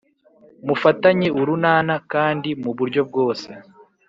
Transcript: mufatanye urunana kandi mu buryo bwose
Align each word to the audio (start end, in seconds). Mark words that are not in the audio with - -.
mufatanye 0.65 1.27
urunana 1.39 1.95
kandi 2.11 2.49
mu 2.63 2.71
buryo 2.77 3.01
bwose 3.09 3.49